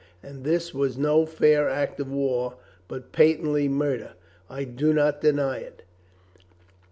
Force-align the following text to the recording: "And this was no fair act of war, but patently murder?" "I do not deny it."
"And 0.23 0.43
this 0.43 0.73
was 0.73 0.97
no 0.97 1.27
fair 1.27 1.69
act 1.69 1.99
of 1.99 2.11
war, 2.11 2.55
but 2.87 3.11
patently 3.11 3.67
murder?" 3.69 4.13
"I 4.49 4.63
do 4.63 4.93
not 4.93 5.21
deny 5.21 5.57
it." 5.57 5.83